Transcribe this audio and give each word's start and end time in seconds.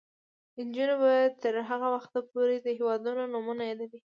نجونې 0.67 0.95
به 1.01 1.11
تر 1.41 1.55
هغه 1.69 1.87
وخته 1.95 2.19
پورې 2.31 2.55
د 2.59 2.67
هیوادونو 2.77 3.21
نومونه 3.33 3.63
یادوي. 3.65 3.99